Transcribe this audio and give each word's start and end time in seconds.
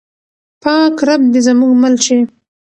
پاک 0.63 0.95
رب 1.07 1.21
دې 1.33 1.39
زموږ 1.47 1.73
مل 1.81 1.95
شي. 2.05 2.19